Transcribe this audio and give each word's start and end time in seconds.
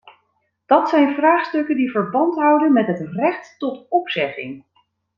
Dat 0.65 0.89
zijn 0.89 1.15
vraagstukken 1.15 1.75
die 1.75 1.91
verband 1.91 2.35
houden 2.35 2.73
met 2.73 2.87
het 2.87 3.07
recht 3.11 3.55
tot 3.57 3.85
opzegging. 3.89 4.63